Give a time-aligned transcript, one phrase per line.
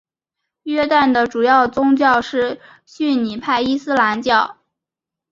[0.63, 4.57] 约旦的主要宗教是逊尼派伊斯兰教。